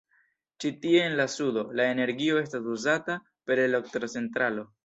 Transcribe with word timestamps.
Ĉi 0.63 0.71
tie 0.85 1.03
en 1.09 1.17
la 1.19 1.27
sudo, 1.33 1.63
la 1.81 1.87
energio 1.97 2.41
estas 2.45 2.67
uzata 2.79 3.21
per 3.51 3.63
elektrocentralo. 3.67 4.71